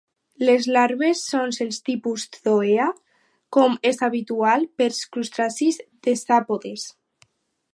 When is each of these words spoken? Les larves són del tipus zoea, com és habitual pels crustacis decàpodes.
Les 0.47 0.67
larves 0.75 1.19
són 1.33 1.51
del 1.57 1.75
tipus 1.89 2.23
zoea, 2.47 2.87
com 3.57 3.77
és 3.91 4.01
habitual 4.09 4.65
pels 4.81 5.03
crustacis 5.17 5.79
decàpodes. 6.09 6.89